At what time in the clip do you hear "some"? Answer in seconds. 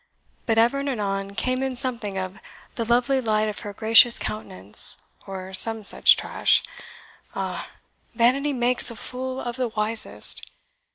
5.53-5.83